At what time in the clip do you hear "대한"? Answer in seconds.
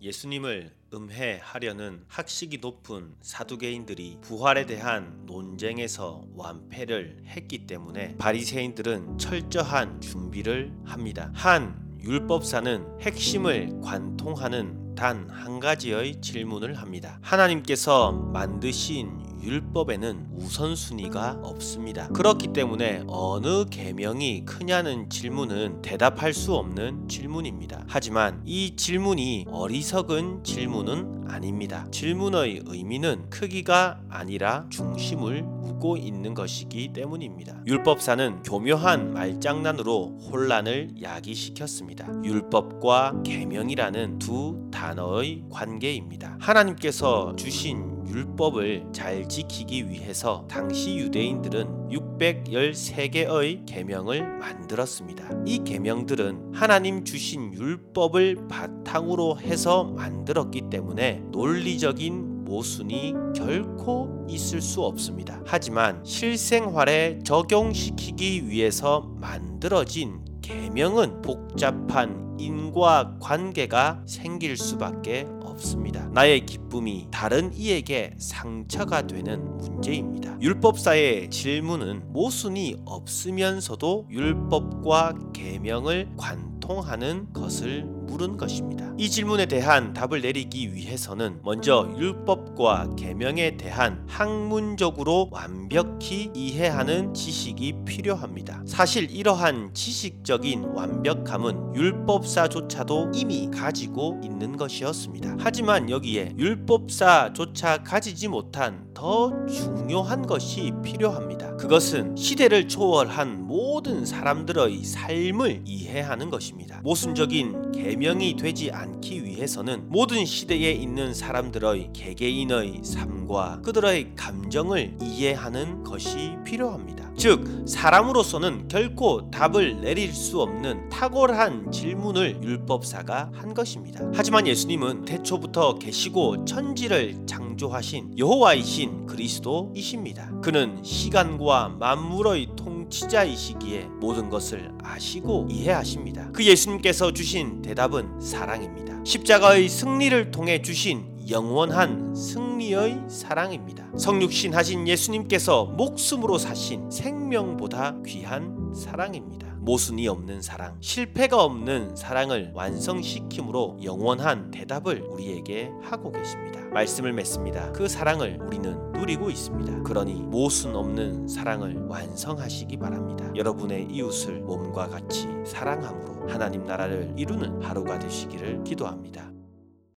4.66-5.22, 89.46-89.92, 93.56-94.04